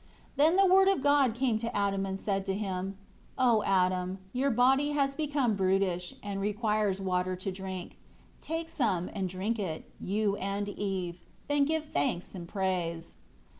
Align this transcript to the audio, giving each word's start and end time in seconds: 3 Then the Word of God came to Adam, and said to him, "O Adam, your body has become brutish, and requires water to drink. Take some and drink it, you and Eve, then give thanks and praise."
3 0.35 0.45
Then 0.45 0.55
the 0.55 0.65
Word 0.65 0.87
of 0.87 1.03
God 1.03 1.35
came 1.35 1.59
to 1.59 1.75
Adam, 1.77 2.07
and 2.07 2.19
said 2.19 2.43
to 2.47 2.55
him, 2.55 2.97
"O 3.37 3.61
Adam, 3.61 4.17
your 4.33 4.49
body 4.49 4.93
has 4.93 5.13
become 5.13 5.55
brutish, 5.55 6.15
and 6.23 6.41
requires 6.41 6.99
water 6.99 7.35
to 7.35 7.51
drink. 7.51 7.97
Take 8.41 8.71
some 8.71 9.11
and 9.13 9.29
drink 9.29 9.59
it, 9.59 9.91
you 9.99 10.37
and 10.37 10.67
Eve, 10.69 11.19
then 11.47 11.65
give 11.65 11.85
thanks 11.85 12.33
and 12.33 12.47
praise." 12.47 13.13